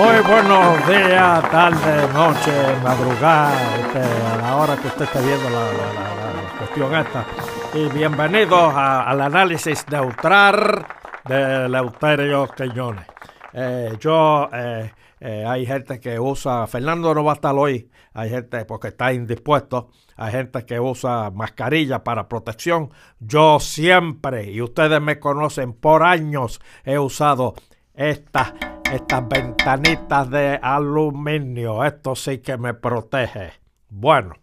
Muy 0.00 0.18
buenos 0.20 0.88
días, 0.88 1.50
tarde, 1.50 2.10
noche, 2.14 2.52
madrugada, 2.82 3.76
este, 3.80 3.98
a 3.98 4.36
la 4.38 4.56
hora 4.56 4.74
que 4.78 4.86
usted 4.86 5.02
esté 5.02 5.20
viendo 5.20 5.50
la, 5.50 6.56
cuestión 6.56 6.94
esta. 6.94 7.26
Y 7.74 7.86
bienvenidos 7.90 8.72
al 8.74 9.20
análisis 9.20 9.84
neutral 9.90 10.86
de 11.28 11.68
Leuterio 11.68 12.48
Quiñones. 12.48 13.04
Eh, 13.52 13.98
yo, 14.00 14.48
eh, 14.54 14.90
eh, 15.20 15.44
hay 15.46 15.66
gente 15.66 16.00
que 16.00 16.18
usa, 16.18 16.66
Fernando 16.66 17.14
no 17.14 17.22
va 17.22 17.32
a 17.32 17.34
estar 17.34 17.54
hoy, 17.54 17.90
hay 18.14 18.30
gente 18.30 18.64
porque 18.64 18.88
está 18.88 19.12
indispuesto, 19.12 19.90
hay 20.16 20.32
gente 20.32 20.64
que 20.64 20.80
usa 20.80 21.30
mascarilla 21.30 22.02
para 22.02 22.26
protección. 22.26 22.88
Yo 23.18 23.60
siempre, 23.60 24.50
y 24.50 24.62
ustedes 24.62 25.02
me 25.02 25.20
conocen 25.20 25.74
por 25.74 26.04
años, 26.04 26.58
he 26.84 26.98
usado 26.98 27.52
estas, 27.92 28.54
estas 28.92 29.28
ventanitas 29.28 30.30
de 30.30 30.58
aluminio. 30.62 31.84
Esto 31.84 32.14
sí 32.14 32.38
que 32.38 32.56
me 32.56 32.74
protege. 32.74 33.52
Bueno, 33.88 34.34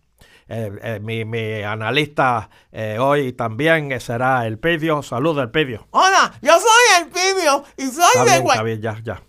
eh, 0.48 0.72
eh, 0.82 1.00
mi, 1.02 1.26
mi 1.26 1.62
analista 1.64 2.50
eh, 2.72 2.98
hoy 3.00 3.34
también 3.34 4.00
será 4.00 4.46
el 4.48 4.58
Pidio. 4.60 5.04
Saluda 5.04 5.44
el 5.44 5.52
Pidio. 5.52 5.88
Hola, 5.92 6.34
yo 6.42 6.54
soy 6.60 7.02
el 7.04 7.10
Pidio 7.10 7.64
y 7.78 7.88
soy 7.92 8.26
de 8.26 8.38
está 8.38 8.64
bien, 8.64 8.82
ya, 8.82 9.00
ya. 9.04 9.22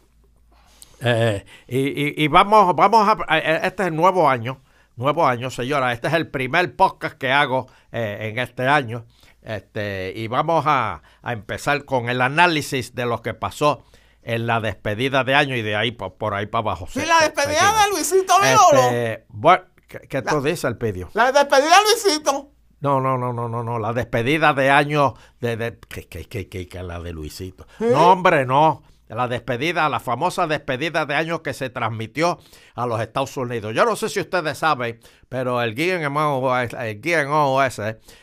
Y, 1.68 1.78
y- 1.78 2.14
y 2.24 2.28
vamos, 2.28 2.74
vamos 2.74 3.08
a, 3.28 3.38
este 3.38 3.82
es 3.84 3.88
el 3.88 3.94
nuevo 3.96 4.28
año, 4.28 4.60
nuevo 4.96 5.26
año, 5.26 5.50
señora. 5.50 5.92
Este 5.92 6.08
es 6.08 6.14
el 6.14 6.28
primer 6.28 6.74
podcast 6.74 7.16
que 7.16 7.30
hago 7.30 7.68
en 7.92 8.38
este 8.38 8.66
año. 8.66 9.04
Este, 9.42 10.12
y 10.16 10.26
vamos 10.26 10.64
a, 10.66 11.02
a 11.22 11.32
empezar 11.32 11.84
con 11.84 12.08
el 12.08 12.20
análisis 12.20 12.94
de 12.96 13.06
lo 13.06 13.22
que 13.22 13.32
pasó 13.34 13.84
en 14.22 14.46
la 14.46 14.60
despedida 14.60 15.24
de 15.24 15.34
año 15.34 15.54
y 15.56 15.62
de 15.62 15.76
ahí 15.76 15.90
por, 15.92 16.14
por 16.14 16.34
ahí 16.34 16.46
para 16.46 16.60
abajo. 16.60 16.86
Sí, 16.90 17.00
Se- 17.00 17.06
la 17.06 17.18
despedida 17.20 17.72
de 17.84 17.90
Luisito 17.90 18.34
Vigoro. 18.40 18.78
Este, 18.88 19.24
bueno, 19.28 19.64
¿qué, 19.88 20.00
qué 20.00 20.22
tú 20.22 20.40
dices, 20.42 20.64
el 20.64 20.76
Pidio? 20.76 21.08
La 21.14 21.32
despedida 21.32 21.76
de 21.78 21.82
Luisito. 21.84 22.50
No, 22.80 23.00
no, 23.00 23.18
no, 23.18 23.32
no, 23.32 23.48
no, 23.48 23.64
no. 23.64 23.78
La 23.78 23.92
despedida 23.92 24.52
de 24.54 24.70
año 24.70 25.14
de, 25.40 25.56
de 25.56 25.78
que, 25.88 26.06
que, 26.06 26.26
que, 26.26 26.48
que, 26.48 26.68
que 26.68 26.82
la 26.82 27.00
de 27.00 27.12
Luisito. 27.12 27.66
No, 27.80 28.12
hombre, 28.12 28.44
no. 28.46 28.82
La 29.08 29.26
despedida, 29.28 29.88
la 29.88 30.00
famosa 30.00 30.46
despedida 30.46 31.06
de 31.06 31.14
año 31.14 31.42
que 31.42 31.54
se 31.54 31.70
transmitió 31.70 32.38
a 32.74 32.86
los 32.86 33.00
Estados 33.00 33.36
Unidos. 33.36 33.74
Yo 33.74 33.84
no 33.84 33.96
sé 33.96 34.08
si 34.08 34.20
ustedes 34.20 34.58
saben, 34.58 35.00
pero 35.28 35.62
el 35.62 35.74
GMO, 35.74 36.56
el 36.58 37.00
GMOS 37.00 37.80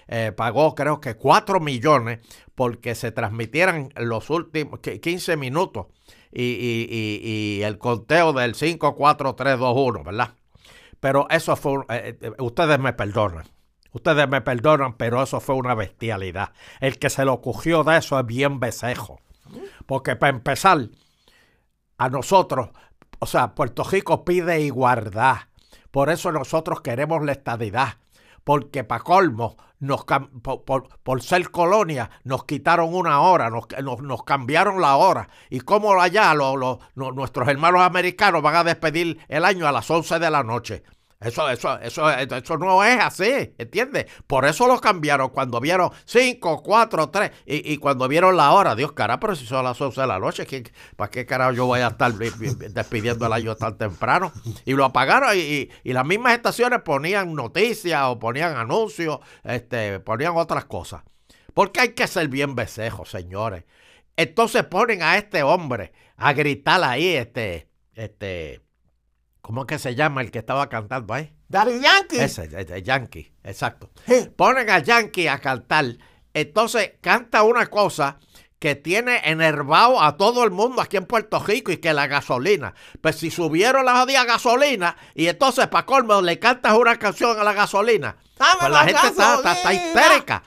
eh, 0.08 0.32
pagó 0.36 0.76
creo 0.76 1.02
que 1.02 1.16
4 1.16 1.60
millones 1.60 2.20
porque 2.54 2.96
se 2.96 3.12
transmitieran 3.12 3.90
los 3.96 4.30
últimos 4.30 4.80
que- 4.80 5.00
15 5.02 5.38
minutos 5.38 5.88
y, 6.32 6.44
y- 6.44 6.88
y- 6.90 7.60
y 7.60 7.64
el 7.64 7.78
conteo 7.78 8.32
del 8.34 8.56
5, 8.56 8.96
4, 8.96 9.36
3, 9.36 9.58
2, 9.58 9.74
1, 9.76 10.04
¿verdad? 10.04 10.34
Pero 11.00 11.28
eso 11.30 11.56
fue, 11.56 11.72
un- 11.74 11.86
eh, 11.90 12.18
eh, 12.22 12.32
ustedes 12.40 12.80
me 12.80 12.94
perdonan. 12.94 13.46
Ustedes 13.92 14.28
me 14.28 14.42
perdonan, 14.42 14.98
pero 14.98 15.24
eso 15.24 15.40
fue 15.40 15.56
una 15.56 15.74
bestialidad. 15.74 16.52
El 16.82 17.00
que 17.00 17.10
se 17.10 17.24
lo 17.26 17.42
cogió 17.42 17.84
de 17.84 17.98
eso 17.98 18.20
es 18.20 18.26
bien 18.26 18.60
besejo. 18.60 19.20
Porque 19.86 20.16
para 20.16 20.32
empezar, 20.36 20.90
a 21.98 22.10
nosotros, 22.10 22.70
o 23.20 23.26
sea, 23.26 23.56
Puerto 23.56 23.84
Rico 23.84 24.26
pide 24.26 24.62
igualdad. 24.62 25.38
Por 25.92 26.10
eso 26.10 26.32
nosotros 26.32 26.82
queremos 26.82 27.24
la 27.24 27.32
estadidad. 27.32 27.98
Porque 28.44 28.84
para 28.84 29.04
colmo, 29.04 29.58
nos, 29.80 30.06
por, 30.06 30.64
por- 31.04 31.22
ser 31.24 31.50
colonia, 31.50 32.12
nos 32.24 32.44
quitaron 32.46 32.94
una 32.94 33.22
hora, 33.22 33.50
nos, 33.50 33.66
nos- 33.82 34.02
nos 34.02 34.24
cambiaron 34.24 34.82
la 34.82 34.98
hora. 34.98 35.30
Y 35.50 35.62
como 35.62 36.00
allá 36.00 36.34
lo- 36.34 36.56
lo- 36.58 36.80
nuestros 37.12 37.48
hermanos 37.48 37.82
americanos 37.82 38.42
van 38.44 38.56
a 38.56 38.64
despedir 38.64 39.20
el 39.30 39.46
año 39.46 39.68
a 39.68 39.72
las 39.72 39.90
11 39.90 40.20
de 40.20 40.30
la 40.30 40.44
noche. 40.44 40.84
Eso, 41.26 41.50
eso, 41.50 41.80
eso, 41.80 42.10
eso 42.12 42.58
no 42.58 42.84
es 42.84 43.00
así, 43.00 43.54
¿entiendes? 43.58 44.06
Por 44.28 44.46
eso 44.46 44.68
lo 44.68 44.80
cambiaron 44.80 45.30
cuando 45.30 45.60
vieron 45.60 45.90
5, 46.06 46.62
4, 46.62 47.10
3 47.10 47.32
y, 47.46 47.78
cuando 47.78 48.08
vieron 48.08 48.38
la 48.38 48.52
hora. 48.52 48.76
Dios, 48.76 48.92
cara, 48.92 49.20
pero 49.20 49.36
si 49.36 49.46
son 49.46 49.64
las 49.64 49.80
11 49.82 50.02
de 50.02 50.08
la 50.08 50.20
noche, 50.20 50.46
¿qué- 50.46 50.72
¿para 50.96 51.10
qué 51.10 51.26
carajo 51.26 51.54
yo 51.54 51.66
voy 51.66 51.80
a 51.80 51.88
estar 51.88 52.14
despidiendo 52.14 53.26
el 53.34 53.56
tan 53.58 53.78
temprano? 53.78 54.32
Y 54.66 54.74
lo 54.74 54.86
apagaron 54.86 55.36
y, 55.36 55.70
y- 55.84 55.94
las 55.94 56.06
mismas 56.06 56.34
estaciones 56.34 56.82
ponían 56.82 57.34
noticias 57.34 58.04
o 58.06 58.20
ponían 58.20 58.56
anuncios, 58.56 59.20
este, 59.44 60.00
ponían 60.00 60.34
otras 60.38 60.66
cosas. 60.66 61.02
Porque 61.54 61.80
hay 61.80 61.90
que 61.94 62.06
ser 62.08 62.28
bien 62.28 62.54
besejo, 62.54 63.06
señores. 63.06 63.64
Entonces 64.18 64.64
ponen 64.66 65.02
a 65.02 65.18
este 65.18 65.42
hombre 65.44 65.92
a 66.18 66.34
gritar 66.34 66.84
ahí, 66.84 67.16
este, 67.16 67.68
este, 67.94 68.62
¿cómo 69.46 69.62
es 69.62 69.68
que 69.68 69.78
se 69.78 69.94
llama 69.94 70.22
el 70.22 70.32
que 70.32 70.40
estaba 70.40 70.68
cantando 70.70 71.14
ahí? 71.14 71.32
Daddy 71.50 71.80
Yankee. 71.80 72.20
Ese, 72.20 72.50
ese, 72.52 72.82
Yankee, 72.82 73.32
exacto. 73.44 73.92
Sí. 74.08 74.28
Ponen 74.36 74.72
a 74.72 74.80
Yankee 74.80 75.28
a 75.28 75.38
cantar. 75.38 75.86
Entonces 76.34 76.94
canta 77.00 77.44
una 77.44 77.68
cosa 77.68 78.18
que 78.58 78.74
tiene 78.74 79.22
enervado 79.26 80.02
a 80.02 80.18
todo 80.18 80.44
el 80.44 80.50
mundo 80.50 80.82
aquí 80.82 80.98
en 80.98 81.06
Puerto 81.06 81.38
Rico 81.38 81.72
y 81.72 81.78
que 81.78 81.94
la 81.94 82.08
gasolina. 82.08 82.74
Pues 83.02 83.18
si 83.18 83.30
subieron 83.30 83.86
la 83.86 84.00
jodida 84.00 84.26
gasolina 84.26 84.98
y 85.14 85.28
entonces 85.28 85.68
para 85.68 85.86
colmo 85.86 86.20
le 86.24 86.40
cantas 86.40 86.74
una 86.74 86.98
canción 86.98 87.40
a 87.40 87.44
la 87.44 87.54
gasolina, 87.54 88.18
Dame 88.40 88.56
pues 88.62 88.72
la 88.72 88.84
la 88.84 88.86
gente 88.86 89.08
está, 89.10 89.54
está- 89.54 89.74
histérica. 89.74 90.42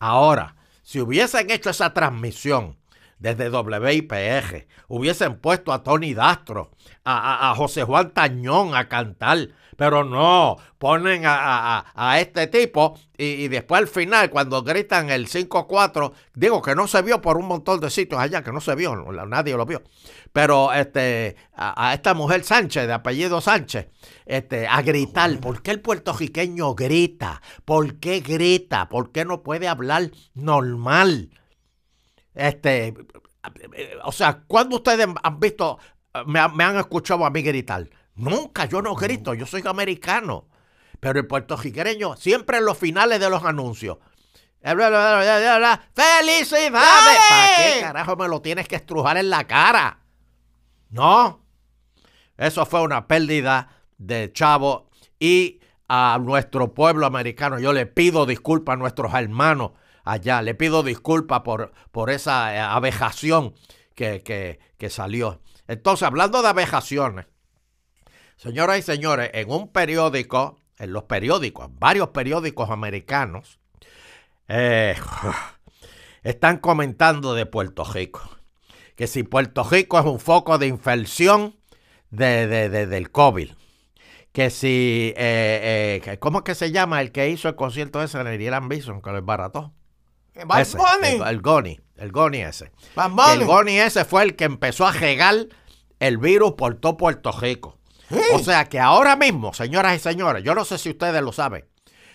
Ahora, 0.00 0.56
si 0.82 1.00
hubiesen 1.00 1.48
hecho 1.52 1.70
esa 1.70 1.94
transmisión 1.94 2.76
desde 3.22 3.50
WIPR, 3.50 4.66
hubiesen 4.88 5.36
puesto 5.38 5.72
a 5.72 5.84
Tony 5.84 6.12
Dastro, 6.12 6.72
a, 7.04 7.54
José 7.56 7.84
Juan 7.84 8.10
Tañón 8.10 8.74
a 8.74 8.88
cantar, 8.88 9.48
pero 9.76 10.02
no, 10.02 10.56
ponen 10.78 11.22
a, 11.24 12.16
este 12.18 12.48
tipo 12.48 12.98
y, 13.16 13.46
después 13.46 13.80
al 13.80 13.86
final, 13.86 14.28
cuando 14.28 14.64
gritan 14.64 15.08
el 15.08 15.28
5-4, 15.28 16.12
digo 16.34 16.60
que 16.62 16.74
no 16.74 16.88
se 16.88 17.00
vio 17.02 17.20
por 17.20 17.36
un 17.36 17.46
montón 17.46 17.78
de 17.78 17.90
sitios 17.90 18.20
allá, 18.20 18.42
que 18.42 18.50
no 18.50 18.60
se 18.60 18.74
vio, 18.74 18.96
nadie 18.96 19.56
lo 19.56 19.66
vio, 19.66 19.82
pero 20.32 20.72
este, 20.72 21.36
a, 21.54 21.90
a 21.90 21.94
esta 21.94 22.14
mujer 22.14 22.42
Sánchez, 22.42 22.88
de 22.88 22.92
apellido 22.92 23.40
Sánchez, 23.40 23.86
este, 24.26 24.66
a 24.66 24.82
gritar, 24.82 25.38
¿por 25.38 25.62
qué 25.62 25.70
el 25.70 25.80
puertorriqueño 25.80 26.74
grita? 26.74 27.40
¿Por 27.64 28.00
qué 28.00 28.18
grita? 28.18 28.88
¿Por 28.88 29.12
qué 29.12 29.24
no 29.24 29.44
puede 29.44 29.68
hablar 29.68 30.10
normal? 30.34 31.30
Este, 32.34 32.94
o 34.04 34.12
sea, 34.12 34.42
¿cuándo 34.46 34.76
ustedes 34.76 35.06
han 35.22 35.40
visto, 35.40 35.78
me, 36.26 36.38
han- 36.40 36.56
me 36.56 36.64
han 36.64 36.76
escuchado 36.78 37.24
a 37.26 37.30
mí 37.30 37.42
gritar? 37.42 37.88
Nunca, 38.14 38.66
yo 38.66 38.82
no 38.82 38.94
grito, 38.94 39.34
yo 39.34 39.46
soy 39.46 39.62
americano. 39.66 40.46
Pero 41.00 41.18
el 41.18 41.26
puertorriqueño, 41.26 42.16
siempre 42.16 42.58
en 42.58 42.64
los 42.64 42.78
finales 42.78 43.18
de 43.20 43.28
los 43.28 43.42
anuncios. 43.44 43.98
¡Felicidades! 45.94 47.18
¿Para 47.28 47.56
qué 47.56 47.80
carajo 47.80 48.16
me 48.16 48.28
lo 48.28 48.40
tienes 48.40 48.68
que 48.68 48.76
estrujar 48.76 49.16
en 49.16 49.30
la 49.30 49.44
cara? 49.44 49.98
No. 50.90 51.44
Eso 52.36 52.64
fue 52.66 52.82
una 52.82 53.06
pérdida 53.08 53.68
de 53.98 54.32
chavo 54.32 54.88
y 55.18 55.60
a 55.88 56.18
nuestro 56.20 56.72
pueblo 56.74 57.06
americano. 57.06 57.58
Yo 57.58 57.72
le 57.72 57.86
pido 57.86 58.24
disculpas 58.26 58.74
a 58.74 58.76
nuestros 58.76 59.12
hermanos 59.14 59.72
allá. 60.04 60.42
Le 60.42 60.54
pido 60.54 60.82
disculpas 60.82 61.40
por, 61.42 61.72
por 61.90 62.10
esa 62.10 62.54
eh, 62.54 62.58
abejación 62.60 63.54
que, 63.94 64.22
que- 64.22 64.58
que 64.78 64.90
salió. 64.90 65.40
Entonces, 65.68 66.02
hablando 66.06 66.42
de 66.42 66.48
abejaciones, 66.48 67.26
señoras 68.36 68.78
y 68.78 68.82
señores, 68.82 69.30
en 69.34 69.50
un 69.50 69.68
periódico, 69.68 70.60
en 70.78 70.92
los 70.92 71.04
periódicos, 71.04 71.68
varios 71.78 72.08
periódicos 72.08 72.70
americanos, 72.70 73.58
eh, 74.48 74.96
están 76.22 76.58
comentando 76.58 77.34
de 77.34 77.46
Puerto 77.46 77.84
Rico. 77.84 78.20
Que 78.96 79.06
si 79.06 79.22
Puerto 79.22 79.64
Rico 79.64 79.98
es 79.98 80.04
un 80.04 80.20
foco 80.20 80.58
de 80.58 80.66
infección 80.66 81.56
de, 82.10 82.46
de- 82.46 82.68
de- 82.68 82.86
del 82.86 83.10
COVID. 83.10 83.50
Que 84.32 84.50
si, 84.50 85.12
eh, 85.16 86.00
eh, 86.04 86.18
¿cómo 86.18 86.38
es 86.38 86.44
que 86.44 86.54
se 86.54 86.72
llama 86.72 87.00
el 87.02 87.12
que 87.12 87.28
hizo 87.28 87.48
el 87.48 87.54
concierto 87.54 88.00
el 88.02 88.40
Irán 88.40 88.68
Bison, 88.68 89.02
que 89.02 89.10
lo 89.10 89.18
embarató? 89.18 89.74
Bad 90.46 90.60
Ese, 90.60 90.76
Bunny. 90.78 91.08
el, 91.16 91.22
el 91.22 91.40
Goni, 91.42 91.80
el 91.96 92.12
Goni 92.12 92.38
ese. 92.42 92.72
Bad 92.94 93.10
Y 93.10 93.14
Bunny. 93.14 93.32
el 93.42 93.44
Goni 93.46 93.78
ese 93.80 94.04
fue 94.04 94.22
el 94.22 94.36
que 94.36 94.44
empezó 94.44 94.86
a 94.86 94.92
regar 94.92 95.46
el 96.00 96.18
virus 96.18 96.52
por 96.52 96.74
todo 96.76 96.96
Puerto 96.96 97.32
Rico. 97.32 97.78
O 98.34 98.38
sea 98.40 98.68
que 98.68 98.78
ahora 98.78 99.16
mismo, 99.16 99.54
señoras 99.54 99.96
y 99.96 99.98
señores, 99.98 100.42
yo 100.44 100.54
no 100.54 100.64
sé 100.64 100.76
si 100.78 100.90
ustedes 100.90 101.22
lo 101.22 101.32
saben, 101.32 101.64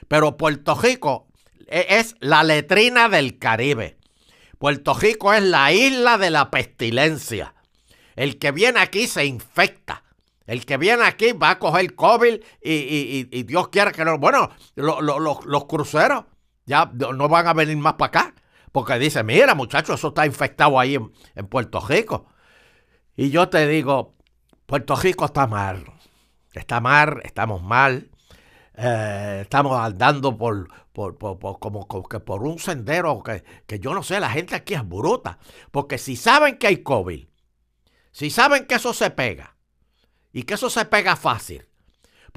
pero 0.07 0.37
Puerto 0.37 0.75
Rico 0.75 1.27
e- 1.67 1.85
es 1.89 2.15
la 2.19 2.43
letrina 2.43 3.09
del 3.09 3.39
Caribe. 3.39 3.97
Puerto 4.59 4.93
Rico 4.93 5.33
es 5.33 5.41
la 5.43 5.71
isla 5.71 6.17
de 6.17 6.29
la 6.29 6.51
pestilencia. 6.51 7.53
El 8.15 8.37
que 8.39 8.51
viene 8.51 8.79
aquí 8.79 9.07
se 9.07 9.25
infecta. 9.25 10.03
El 10.47 10.65
que 10.65 10.77
viene 10.77 11.03
aquí 11.03 11.33
va 11.33 11.51
a 11.51 11.59
coger 11.59 11.93
COVID 11.95 12.33
y, 12.63 12.71
y- 12.71 13.27
y- 13.31 13.39
y 13.39 13.43
Dios 13.43 13.67
quiera 13.69 13.91
que 13.91 14.05
no. 14.05 14.17
Bueno, 14.17 14.49
lo- 14.75 15.01
lo- 15.01 15.19
lo- 15.19 15.39
los 15.45 15.65
cruceros 15.65 16.25
ya 16.67 16.85
no 16.93 17.27
van 17.27 17.47
a 17.47 17.53
venir 17.53 17.77
más 17.77 17.93
para 17.93 18.07
acá. 18.09 18.35
Porque 18.71 18.99
dice, 18.99 19.23
mira 19.23 19.55
muchachos, 19.55 19.95
eso 19.97 20.09
está 20.09 20.27
infectado 20.27 20.79
ahí 20.79 20.93
en, 20.95 21.11
en 21.33 21.47
Puerto 21.47 21.79
Rico. 21.79 22.27
Y 23.15 23.31
yo 23.31 23.49
te 23.49 23.65
digo, 23.67 24.15
Puerto 24.67 24.95
Rico 24.95 25.25
está 25.25 25.47
mal. 25.47 25.83
Está 26.53 26.79
mal, 26.79 27.21
estamos 27.23 27.63
mal. 27.63 28.11
Eh, 28.75 29.39
estamos 29.41 29.79
andando 29.79 30.37
por, 30.37 30.67
por, 30.93 31.17
por- 31.17 31.39
por- 31.39 31.57
como, 31.59 31.87
como 31.87 32.07
que 32.07 32.19
por 32.19 32.43
un 32.43 32.59
sendero 32.59 33.23
que, 33.23 33.43
que 33.65 33.79
yo 33.79 33.93
no 33.95 34.03
sé, 34.03 34.19
la 34.19 34.29
gente 34.29 34.53
aquí 34.53 34.75
es 34.75 34.87
bruta. 34.87 35.39
Porque 35.71 35.97
si 35.97 36.15
saben 36.15 36.57
que 36.59 36.67
hay 36.67 36.83
COVID, 36.83 37.27
si 38.11 38.29
saben 38.29 38.65
que 38.67 38.75
eso 38.75 38.93
se 38.93 39.09
pega 39.09 39.55
y 40.31 40.43
que 40.43 40.53
eso 40.55 40.69
se 40.69 40.85
pega 40.85 41.15
fácil, 41.15 41.66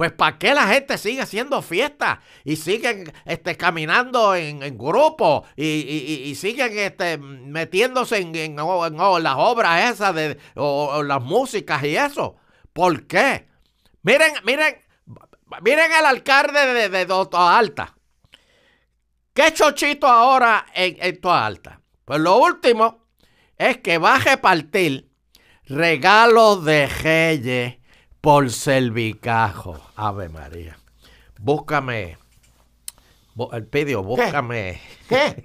pues 0.00 0.12
¿para 0.12 0.38
qué 0.38 0.55
la 0.55 0.67
gente 0.67 0.97
sigue 0.97 1.20
haciendo 1.20 1.61
fiestas 1.61 2.20
y 2.43 2.56
siguen 2.56 3.12
este, 3.26 3.58
caminando 3.58 4.35
en, 4.35 4.62
en 4.62 4.79
grupos 4.79 5.47
y, 5.56 5.62
y- 5.67 6.35
siguen 6.37 6.73
este, 6.79 7.19
metiéndose 7.19 8.17
en, 8.17 8.35
en- 8.35 8.56
las 8.56 9.35
obras 9.37 9.93
esas 9.93 10.14
de, 10.14 10.38
o, 10.55 11.02
las 11.02 11.20
músicas 11.20 11.85
y 11.85 11.99
eso? 11.99 12.37
¿Por 12.73 13.06
qué? 13.06 13.47
Miren, 14.02 14.32
miren, 14.43 14.75
miren 15.61 15.93
el 15.93 16.06
alcalde 16.06 16.64
de, 16.64 16.88
de, 16.88 17.05
de 17.05 17.05
Toa 17.05 17.58
Alta. 17.58 17.94
¿Qué 19.35 19.52
chochito 19.52 20.06
ahora 20.06 20.64
en, 20.75 20.97
en 20.99 21.20
Toa 21.20 21.44
Alta? 21.44 21.82
Pues 22.06 22.20
lo 22.20 22.38
último 22.38 23.05
es 23.58 23.76
que 23.76 23.99
va 23.99 24.14
a 24.14 24.19
repartir 24.20 25.11
regalos 25.67 26.64
de 26.64 26.87
Reyes 26.87 27.79
por 28.20 28.50
Servicajo. 28.50 29.81
Ave 29.96 30.28
María. 30.28 30.78
Búscame. 31.38 32.19
El 33.52 33.67
pidio, 33.67 34.02
búscame. 34.02 34.81
¿Qué? 35.08 35.44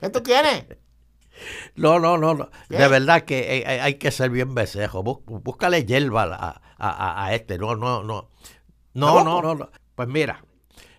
¿Qué 0.00 0.08
tú 0.10 0.22
quieres? 0.22 0.64
No, 1.74 1.98
no, 1.98 2.16
no. 2.16 2.34
no. 2.34 2.50
De 2.68 2.88
verdad 2.88 3.22
que 3.22 3.58
eh, 3.58 3.64
eh, 3.66 3.80
hay 3.80 3.94
que 3.94 4.10
ser 4.10 4.30
bien 4.30 4.54
besejo. 4.54 5.02
Bú- 5.04 5.22
Búscale 5.42 5.84
hierba 5.84 6.22
a, 6.24 6.60
a- 6.78 7.24
a- 7.26 7.34
este. 7.34 7.58
No, 7.58 7.74
no, 7.76 8.02
no. 8.02 8.30
No, 8.94 9.24
no, 9.24 9.54
no. 9.54 9.70
Pues 9.94 10.08
mira, 10.08 10.44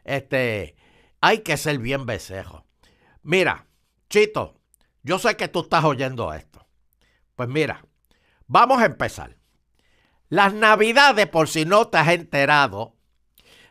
este, 0.03 0.75
hay 1.21 1.39
que 1.39 1.57
ser 1.57 1.79
bien 1.79 2.05
besejo. 2.05 2.65
Mira, 3.23 3.65
Chito, 4.09 4.59
yo 5.01 5.17
sé 5.17 5.35
que 5.37 5.47
tú 5.47 5.61
estás 5.61 5.83
oyendo 5.83 6.33
esto. 6.33 6.67
Pues 7.35 7.49
mira, 7.49 7.85
vamos 8.47 8.81
a 8.81 8.85
empezar. 8.85 9.37
Las 10.33 10.51
navidades, 10.51 11.27
por 11.27 11.47
si 11.47 11.63
no 11.63 11.89
te 11.89 11.99
has 11.99 12.07
enterado, 12.07 12.95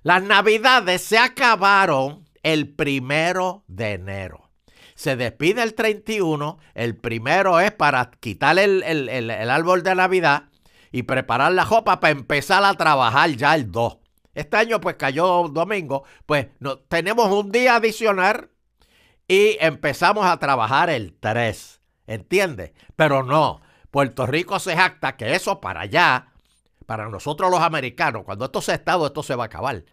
las 0.04 0.22
navidades 0.22 1.02
se 1.02 1.18
acabaron 1.18 2.24
el 2.44 2.72
primero 2.72 3.64
de 3.66 3.94
enero. 3.94 4.48
Se 4.94 5.16
despide 5.16 5.64
el 5.64 5.74
31, 5.74 6.58
el 6.74 6.96
primero 6.96 7.58
es 7.58 7.72
para 7.72 8.12
quitar 8.20 8.60
el, 8.60 8.84
el- 8.84 9.08
el- 9.08 9.30
el 9.32 9.50
árbol 9.50 9.82
de 9.82 9.96
Navidad 9.96 10.50
y 10.92 11.02
preparar 11.02 11.50
la 11.50 11.64
ropa 11.64 11.98
para 11.98 12.12
empezar 12.12 12.62
a 12.64 12.74
trabajar 12.74 13.30
ya 13.30 13.56
el 13.56 13.72
2. 13.72 13.98
Este 14.32 14.56
año 14.56 14.80
pues 14.80 14.94
cayó 14.94 15.48
domingo, 15.48 16.04
pues 16.26 16.46
no, 16.60 16.78
tenemos 16.78 17.26
un 17.32 17.50
día 17.50 17.74
adicional 17.74 18.50
y 19.26 19.56
empezamos 19.58 20.26
a 20.26 20.38
trabajar 20.38 20.90
el 20.90 21.12
3, 21.18 21.80
¿entiendes? 22.06 22.70
Pero 22.94 23.24
no, 23.24 23.60
Puerto 23.90 24.26
Rico 24.26 24.60
se 24.60 24.76
jacta 24.76 25.16
que 25.16 25.34
eso 25.34 25.60
para 25.60 25.80
allá, 25.80 26.28
para 26.86 27.08
nosotros 27.08 27.50
los 27.50 27.60
americanos, 27.60 28.22
cuando 28.24 28.44
esto 28.46 28.60
sea 28.62 28.74
estado, 28.74 29.06
esto 29.06 29.22
se 29.22 29.34
va 29.34 29.44
a 29.44 29.46
acabar. 29.46 29.84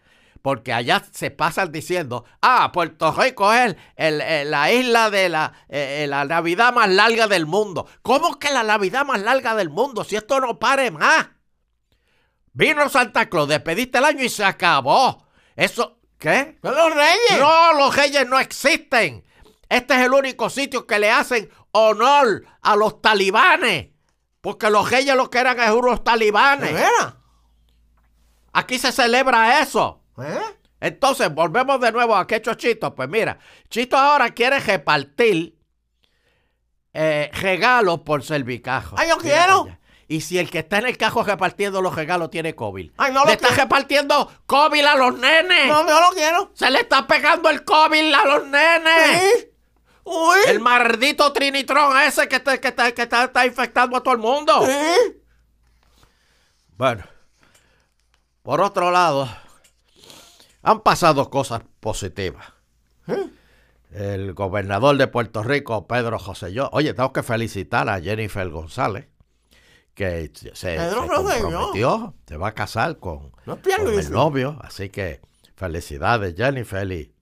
Porque 0.42 0.72
allá 0.72 1.04
se 1.12 1.32
pasan 1.32 1.72
diciendo, 1.72 2.24
ah, 2.42 2.72
Puerto 2.72 3.12
Rico 3.12 3.52
es 3.54 3.66
el- 3.66 3.78
el- 3.98 4.22
el- 4.22 4.52
la 4.52 4.72
isla 4.72 5.10
de 5.10 5.28
la, 5.28 5.52
eh, 5.68 6.04
eh, 6.04 6.08
la 6.08 6.24
Navidad 6.24 6.74
más 6.74 6.88
larga 6.90 7.28
del 7.28 7.46
mundo. 7.46 7.88
¿Cómo 8.02 8.40
que 8.40 8.50
la 8.52 8.64
Navidad 8.64 9.06
más 9.06 9.22
larga 9.22 9.54
del 9.56 9.70
mundo? 9.70 10.06
Si 10.06 10.16
esto 10.16 10.40
no 10.40 10.58
pare 10.58 10.92
más. 10.92 11.28
Vino 12.54 12.88
Santa 12.90 13.30
Claus, 13.30 13.48
despediste 13.50 13.98
el 13.98 14.06
año 14.06 14.24
y 14.24 14.30
se 14.30 14.44
acabó. 14.44 15.26
Eso, 15.56 16.00
¿qué? 16.18 16.58
¡Son 16.62 16.76
los 16.76 16.96
reyes! 16.96 17.40
No, 17.40 17.74
los 17.74 17.96
reyes 17.96 18.28
no 18.28 18.40
existen. 18.40 19.24
Este 19.68 19.94
es 19.96 20.02
el 20.06 20.14
único 20.14 20.50
sitio 20.50 20.88
que 20.88 21.00
le 21.00 21.12
hacen 21.12 21.50
honor 21.72 22.46
a 22.62 22.76
los 22.76 23.02
talibanes. 23.02 23.90
Porque 24.42 24.70
los 24.70 24.90
reyes 24.90 25.16
lo 25.16 25.30
que 25.30 25.40
eran 25.40 25.60
es 25.60 25.70
unos 25.72 26.00
¿De 26.00 26.04
talibanes. 26.04 26.74
veras? 26.74 27.16
Aquí 28.54 28.80
se 28.80 28.92
celebra 28.92 29.62
eso. 29.62 30.02
¿Eh? 30.22 30.40
Entonces, 30.82 31.34
volvemos 31.34 31.80
de 31.82 31.92
nuevo 31.92 32.16
a 32.16 32.26
que 32.26 32.42
Chito. 32.42 32.96
Pues 32.96 33.10
mira, 33.10 33.38
Chito 33.70 33.98
ahora 33.98 34.30
quiere 34.30 34.60
repartir 34.60 35.58
eh, 36.94 37.30
regalos 37.34 38.00
por 38.02 38.24
servicajo. 38.24 38.96
¡Ay, 38.98 39.10
yo 39.10 39.18
Mira 39.18 39.36
quiero! 39.46 39.62
allá. 39.64 39.80
Y 40.08 40.22
si 40.22 40.40
el 40.40 40.50
que 40.50 40.60
está 40.60 40.80
en 40.80 40.88
el 40.88 40.98
cajo 40.98 41.22
repartiendo 41.22 41.84
los 41.84 41.94
regalos 41.94 42.32
tiene 42.32 42.56
COVID. 42.56 42.92
Ay, 42.98 43.14
no 43.14 43.20
lo 43.20 43.26
Le 43.28 43.34
está 43.34 43.50
quiero. 43.50 43.64
repartiendo 43.64 44.32
COVID 44.48 44.84
a 44.86 44.96
los 44.96 45.20
nenes. 45.20 45.68
No, 45.68 45.88
yo 45.88 46.02
lo 46.02 46.10
quiero. 46.16 46.50
Se 46.56 46.72
le 46.72 46.80
está 46.80 47.06
pegando 47.06 47.48
el 47.50 47.64
COVID 47.64 48.12
a 48.14 48.26
los 48.26 48.48
nenes. 48.48 49.22
¿Sí? 49.22 49.49
Uy. 50.12 50.40
El 50.48 50.60
maldito 50.60 51.32
Trinitrón 51.34 51.96
ese 52.02 52.28
que, 52.28 52.40
te- 52.40 52.60
que, 52.60 52.72
te- 52.72 52.94
que 52.94 53.02
está, 53.04 53.26
está 53.26 53.46
infectando 53.46 53.96
a 53.98 54.02
todo 54.02 54.14
el 54.16 54.20
mundo. 54.20 54.66
¿Sí? 54.66 55.22
Bueno, 56.78 57.04
por 58.42 58.62
otro 58.62 58.90
lado, 58.92 59.30
han 60.64 60.82
pasado 60.82 61.30
cosas 61.30 61.62
positivas. 61.80 62.46
¿Sí? 63.06 63.14
El 63.92 64.34
gobernador 64.34 64.98
de 64.98 65.08
Puerto 65.08 65.44
Rico, 65.44 65.88
Pedro 65.88 66.20
Joselló. 66.20 66.70
Oye, 66.74 66.94
tengo 66.94 67.12
que 67.12 67.24
felicitar 67.24 67.90
a 67.90 68.00
Jennifer 68.00 68.48
González, 68.50 69.08
que 69.96 70.32
se, 70.34 70.56
se 70.56 70.78
comprometió, 70.96 72.14
se 72.28 72.38
va 72.38 72.50
a 72.50 72.54
casar 72.54 72.98
con, 73.00 73.32
No 73.46 73.60
con 73.62 73.94
el 74.00 74.12
novio. 74.12 74.58
Así 74.62 74.90
que 74.90 75.22
felicidades, 75.56 76.36
Jennifer. 76.38 76.90
Y, 76.92 77.14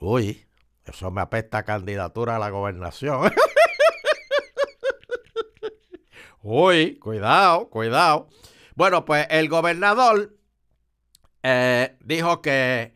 uy, 0.00 0.45
eso 0.86 1.10
me 1.10 1.20
apesta 1.20 1.58
a 1.58 1.64
candidatura 1.64 2.36
a 2.36 2.38
la 2.38 2.50
gobernación. 2.50 3.32
uy, 6.42 6.96
cuidado, 6.98 7.68
cuidado. 7.70 8.28
Bueno, 8.74 9.04
pues 9.04 9.26
el 9.30 9.48
gobernador 9.48 10.36
eh, 11.42 11.96
dijo 12.04 12.42
que 12.42 12.94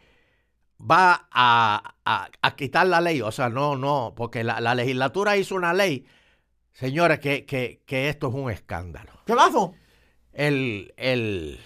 va 0.81 1.29
a, 1.31 1.95
a- 2.05 2.31
a 2.43 2.57
quitar 2.57 2.87
la 2.87 3.01
ley. 3.01 3.21
O 3.23 3.33
sea, 3.33 3.49
no, 3.49 3.77
no, 3.77 4.15
porque 4.17 4.45
la, 4.45 4.61
la 4.61 4.75
legislatura 4.75 5.37
hizo 5.37 5.55
una 5.55 5.73
ley, 5.73 6.07
señores, 6.73 7.19
que, 7.21 7.45
que- 7.47 7.83
que 7.87 8.09
esto 8.09 8.29
es 8.29 8.35
un 8.35 8.51
escándalo. 8.51 9.13
¿Qué 9.27 9.35
pasó? 9.35 9.75
El, 10.33 10.95
el 10.97 11.61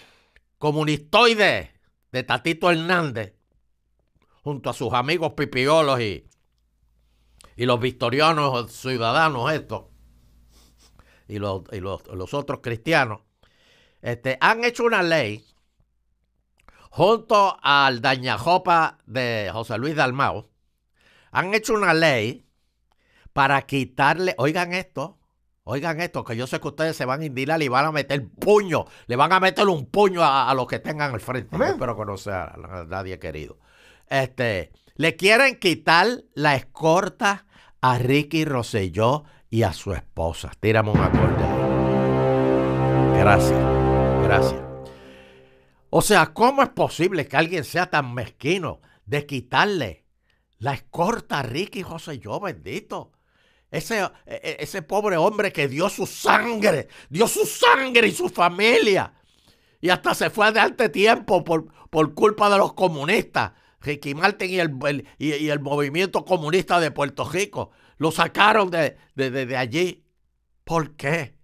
comunistoide 0.58 1.72
de 2.12 2.22
Tatito 2.22 2.70
Hernández, 2.70 3.34
junto 4.44 4.68
a 4.68 4.74
sus 4.74 4.92
amigos 4.92 5.32
pipiolos 5.32 5.98
y, 6.00 6.28
y 7.56 7.64
los 7.64 7.80
victorianos 7.80 8.70
ciudadanos 8.70 9.50
estos, 9.50 9.86
y 11.26 11.38
los, 11.38 11.62
y 11.72 11.80
los, 11.80 12.06
los 12.08 12.34
otros 12.34 12.60
cristianos, 12.62 13.22
este, 14.02 14.36
han 14.42 14.62
hecho 14.62 14.84
una 14.84 15.02
ley 15.02 15.46
junto 16.90 17.56
al 17.62 18.02
dañajopa 18.02 18.98
de 19.06 19.48
José 19.50 19.78
Luis 19.78 19.96
Dalmao, 19.96 20.50
han 21.32 21.54
hecho 21.54 21.72
una 21.72 21.94
ley 21.94 22.46
para 23.32 23.62
quitarle, 23.62 24.34
oigan 24.36 24.74
esto, 24.74 25.18
oigan 25.62 26.02
esto, 26.02 26.22
que 26.22 26.36
yo 26.36 26.46
sé 26.46 26.60
que 26.60 26.68
ustedes 26.68 26.98
se 26.98 27.06
van 27.06 27.22
a 27.22 27.24
indignar 27.24 27.62
y 27.62 27.68
van 27.68 27.86
a 27.86 27.92
meter 27.92 28.28
puño, 28.28 28.84
le 29.06 29.16
van 29.16 29.32
a 29.32 29.40
meter 29.40 29.66
un 29.68 29.86
puño 29.86 30.22
a, 30.22 30.50
a 30.50 30.54
los 30.54 30.66
que 30.66 30.80
tengan 30.80 31.14
al 31.14 31.20
frente. 31.20 31.56
Yo 31.56 31.64
espero 31.64 31.96
que 31.96 32.04
no 32.04 32.18
sea 32.18 32.44
a 32.44 32.84
nadie 32.84 33.18
querido. 33.18 33.58
Este, 34.14 34.70
le 34.94 35.16
quieren 35.16 35.58
quitar 35.58 36.22
la 36.34 36.54
escorta 36.54 37.46
a 37.80 37.98
Ricky 37.98 38.44
Rosselló 38.44 39.24
y 39.50 39.64
a 39.64 39.72
su 39.72 39.92
esposa. 39.92 40.52
Tírame 40.60 40.90
un 40.90 41.00
acorde. 41.00 41.42
Gracias, 43.18 43.58
gracias. 44.22 44.62
O 45.90 46.00
sea, 46.00 46.26
¿cómo 46.32 46.62
es 46.62 46.68
posible 46.68 47.26
que 47.26 47.36
alguien 47.36 47.64
sea 47.64 47.90
tan 47.90 48.14
mezquino 48.14 48.80
de 49.04 49.26
quitarle 49.26 50.04
la 50.58 50.74
escorta 50.74 51.40
a 51.40 51.42
Ricky 51.42 51.82
Rosselló, 51.82 52.38
bendito? 52.38 53.10
Ese, 53.68 53.98
e- 53.98 54.10
e- 54.26 54.56
ese 54.60 54.82
pobre 54.82 55.16
hombre 55.16 55.52
que 55.52 55.66
dio 55.66 55.88
su 55.88 56.06
sangre, 56.06 56.86
dio 57.08 57.26
su 57.26 57.44
sangre 57.44 58.06
y 58.06 58.12
su 58.12 58.28
familia. 58.28 59.12
Y 59.80 59.90
hasta 59.90 60.14
se 60.14 60.30
fue 60.30 60.52
de 60.52 60.60
ante 60.60 60.88
tiempo 60.88 61.42
por, 61.42 61.66
por 61.90 62.14
culpa 62.14 62.48
de 62.48 62.58
los 62.58 62.74
comunistas. 62.74 63.50
Ricky 63.84 64.14
Martin 64.14 64.50
y 64.50 64.60
el, 64.60 64.76
el- 64.86 65.06
y, 65.18 65.34
y 65.34 65.50
el 65.50 65.60
movimiento 65.60 66.24
comunista 66.24 66.80
de 66.80 66.90
Puerto 66.90 67.28
Rico. 67.28 67.70
Lo 67.98 68.10
sacaron 68.10 68.70
de, 68.70 68.96
de- 69.14 69.30
de- 69.30 69.46
de 69.46 69.56
allí. 69.56 70.04
¿Por 70.64 70.96
qué? 70.96 71.36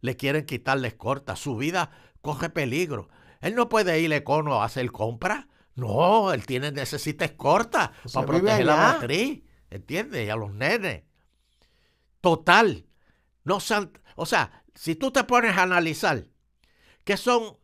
Le 0.00 0.16
quieren 0.16 0.44
quitar 0.44 0.78
la 0.78 0.88
escorta. 0.88 1.36
Su 1.36 1.56
vida 1.56 1.90
coge 2.20 2.50
peligro. 2.50 3.08
Él 3.40 3.54
no 3.54 3.68
puede 3.68 4.00
ir 4.00 4.12
a 4.12 4.16
Econo 4.16 4.60
a 4.60 4.64
hacer 4.66 4.90
compras. 4.92 5.46
No, 5.76 6.32
él 6.32 6.46
tiene, 6.46 6.70
necesita 6.72 7.24
escorta 7.24 7.92
Se 8.04 8.14
para 8.14 8.26
proteger 8.26 8.66
la 8.66 8.76
matriz. 8.76 9.42
¿Entiendes? 9.70 10.26
Y 10.26 10.30
a 10.30 10.36
los 10.36 10.52
nenes. 10.52 11.02
Total. 12.20 12.86
No 13.44 13.60
sean, 13.60 13.92
o 14.16 14.24
sea, 14.26 14.64
si 14.74 14.94
tú 14.94 15.10
te 15.10 15.24
pones 15.24 15.56
a 15.56 15.62
analizar 15.62 16.24
que 17.04 17.16
son 17.16 17.58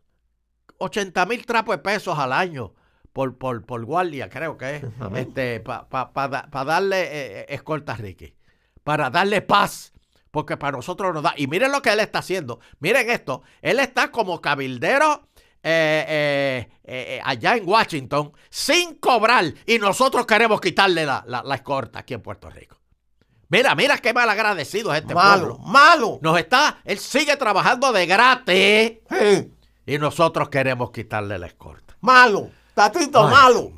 80 0.77 1.25
mil 1.25 1.45
trapos 1.45 1.75
de 1.75 1.79
pesos 1.81 2.17
al 2.19 2.33
año 2.33 2.73
por, 3.13 3.37
por, 3.37 3.65
por 3.65 3.85
guardia, 3.85 4.29
creo 4.29 4.57
que 4.57 4.77
es, 4.77 4.83
este, 5.15 5.59
para 5.59 6.65
darle 6.65 7.01
eh, 7.01 7.39
eh, 7.41 7.45
escolta 7.49 7.93
a 7.93 7.95
Ricky, 7.97 8.35
para 8.83 9.09
darle 9.09 9.41
paz, 9.41 9.93
porque 10.31 10.55
para 10.57 10.77
nosotros 10.77 11.13
nos 11.13 11.23
da. 11.23 11.33
Y 11.37 11.47
miren 11.47 11.71
lo 11.71 11.81
que 11.81 11.91
él 11.91 11.99
está 11.99 12.19
haciendo. 12.19 12.59
Miren 12.79 13.09
esto, 13.09 13.43
él 13.61 13.79
está 13.79 14.11
como 14.11 14.39
cabildero. 14.41 15.27
eh, 15.63 16.67
eh, 16.83 17.21
allá 17.23 17.55
en 17.55 17.67
Washington 17.69 18.31
sin 18.49 18.95
cobrar 18.95 19.45
y 19.67 19.77
nosotros 19.77 20.25
queremos 20.25 20.59
quitarle 20.59 21.05
la, 21.05 21.23
la- 21.27 21.43
la 21.43 21.55
escolta 21.55 21.99
aquí 21.99 22.15
en 22.15 22.21
Puerto 22.21 22.49
Rico. 22.49 22.77
Mira, 23.49 23.75
mira 23.75 23.97
qué 23.99 24.11
mal 24.13 24.27
agradecido 24.29 24.91
es 24.93 25.01
este 25.01 25.13
malo, 25.13 25.57
pueblo. 25.57 25.67
malo. 25.67 26.19
Nos 26.23 26.39
está, 26.39 26.79
él 26.85 26.97
sigue 26.97 27.35
trabajando 27.37 27.91
de 27.91 28.05
gratis 28.07 28.91
Sí, 29.09 29.53
y 29.85 29.97
nosotros 29.99 30.49
queremos 30.49 30.89
quitarle 30.91 31.37
la 31.37 31.47
escolta. 31.47 31.95
malo. 32.01 32.49
Tatito, 32.73 33.25
Ay, 33.27 33.33
malo. 33.33 33.71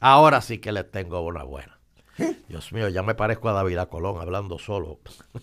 Ahora 0.00 0.40
sí 0.40 0.58
que 0.58 0.72
les 0.72 0.90
tengo 0.90 1.20
una 1.20 1.42
buena. 1.44 1.78
Dios 2.48 2.72
mío, 2.72 2.88
ya 2.88 3.02
me 3.02 3.14
parezco 3.14 3.48
a 3.48 3.52
David 3.52 3.78
Colón 3.88 4.20
hablando 4.20 4.58
solo. 4.58 4.98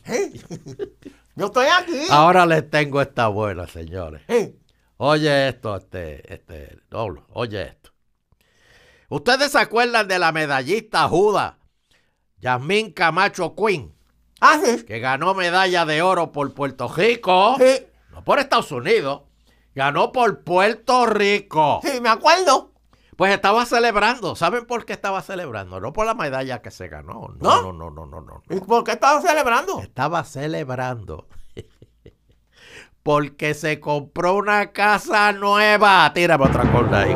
Sí. 0.06 0.42
Yo 1.36 1.46
estoy 1.48 1.68
aquí. 1.68 2.02
Ahora 2.10 2.46
les 2.46 2.70
tengo 2.70 3.02
esta 3.02 3.28
buena, 3.28 3.68
señores. 3.68 4.22
Sí. 4.28 4.60
Oye 4.98 5.50
esto, 5.50 5.76
este, 5.76 6.34
este, 6.34 6.80
no, 6.90 7.08
oye 7.34 7.64
esto. 7.64 7.92
¿Ustedes 9.10 9.52
se 9.52 9.60
acuerdan 9.60 10.08
de 10.08 10.20
la 10.20 10.32
medallista 10.32 11.08
juda 11.10 11.60
Yasmín 12.40 12.92
Camacho 12.92 13.56
Quinn, 13.56 13.94
Ah, 14.40 14.58
sí. 14.64 14.84
que 14.84 15.00
ganó 15.00 15.34
medalla 15.34 15.86
de 15.86 16.02
oro 16.02 16.32
por 16.32 16.54
Puerto 16.54 16.88
Rico? 16.88 17.56
Sí, 17.60 17.86
No 18.12 18.24
por 18.24 18.40
Estados 18.40 18.72
Unidos, 18.72 19.24
ganó 19.76 20.12
por 20.12 20.44
Puerto 20.44 21.06
Rico. 21.06 21.82
sí, 21.84 22.02
me 22.02 22.10
acuerdo. 22.10 22.72
Pues 23.16 23.34
estaba 23.34 23.66
celebrando. 23.66 24.36
¿Saben 24.36 24.66
por 24.66 24.86
qué 24.86 24.94
estaba 24.94 25.22
celebrando? 25.22 25.80
No 25.80 25.94
por 25.94 26.06
la 26.06 26.16
medalla 26.16 26.62
que 26.62 26.72
se 26.72 26.90
ganó. 26.90 27.34
No, 27.40 27.62
no, 27.62 27.72
no, 27.72 27.90
no, 27.90 28.06
no, 28.06 28.22
no. 28.22 28.44
¿Y 28.50 28.60
por 28.60 28.84
qué 28.84 28.92
estaba 28.94 29.22
celebrando? 29.22 29.80
Estaba 29.80 30.24
celebrando. 30.24 31.28
Porque 33.04 33.54
se 33.54 33.80
compró 33.80 34.34
una 34.36 34.72
casa 34.72 35.32
nueva. 35.32 36.12
Tírame 36.14 36.46
otra 36.46 36.70
cosa 36.72 37.02
ahí, 37.02 37.14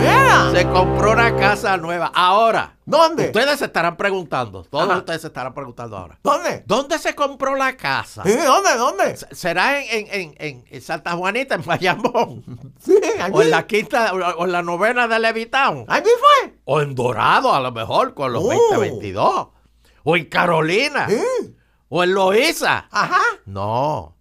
Se 0.00 0.64
compró 0.70 1.12
una 1.12 1.34
casa 1.36 1.76
nueva. 1.76 2.10
Ahora, 2.14 2.76
¿Dónde? 2.84 3.26
ustedes 3.26 3.58
se 3.58 3.64
estarán 3.66 3.96
preguntando. 3.96 4.62
Todos 4.64 4.88
Ajá. 4.88 4.98
ustedes 4.98 5.20
se 5.22 5.26
estarán 5.28 5.52
preguntando 5.54 5.96
ahora. 5.96 6.18
¿Dónde? 6.22 6.62
¿Dónde 6.66 6.98
se 6.98 7.14
compró 7.14 7.56
la 7.56 7.76
casa? 7.76 8.22
Sí, 8.24 8.32
¿dónde? 8.32 8.74
¿Dónde? 8.76 9.16
¿Será 9.32 9.80
en, 9.82 10.06
en- 10.10 10.34
en- 10.38 10.64
en- 10.70 10.82
Santa 10.82 11.12
Juanita, 11.12 11.54
en 11.56 11.64
Bayamón? 11.64 12.44
Sí, 12.80 12.96
allí. 13.20 13.32
¿O 13.34 13.42
en 13.42 13.50
la 13.50 13.66
quinta, 13.66 14.12
o 14.14 14.44
en 14.44 14.52
la 14.52 14.62
novena 14.62 15.08
de 15.08 15.18
Levitown? 15.18 15.84
Allí 15.88 16.10
fue. 16.42 16.54
O 16.64 16.80
en 16.80 16.94
Dorado, 16.94 17.52
a 17.54 17.60
lo 17.60 17.72
mejor, 17.72 18.14
con 18.14 18.32
los 18.32 18.42
Oh. 18.44 18.48
2022. 18.48 19.48
O 20.04 20.16
en 20.16 20.24
Carolina. 20.26 21.06
Sí. 21.08 21.56
O 21.88 22.02
en 22.04 22.14
Loíza. 22.14 22.86
Ajá. 22.90 23.20
No. 23.46 24.15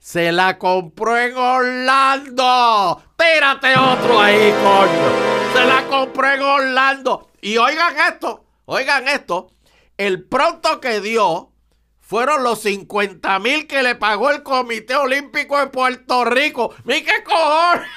Se 0.00 0.32
la 0.32 0.56
compró 0.56 1.18
en 1.18 1.36
Orlando. 1.36 3.02
Tírate 3.18 3.78
otro 3.78 4.18
ahí, 4.18 4.50
coño. 4.50 5.52
Se 5.52 5.66
la 5.66 5.86
compró 5.88 6.32
en 6.32 6.40
Orlando. 6.40 7.28
Y 7.42 7.58
oigan 7.58 7.94
esto, 8.08 8.46
oigan 8.64 9.06
esto. 9.08 9.50
El 9.98 10.24
pronto 10.24 10.80
que 10.80 11.02
dio 11.02 11.52
fueron 12.00 12.42
los 12.42 12.62
50 12.62 13.38
mil 13.40 13.66
que 13.66 13.82
le 13.82 13.94
pagó 13.94 14.30
el 14.30 14.42
Comité 14.42 14.96
Olímpico 14.96 15.60
de 15.60 15.66
Puerto 15.66 16.24
Rico. 16.24 16.74
¡Mi 16.84 17.02
qué 17.02 17.22
cojones! 17.22 17.86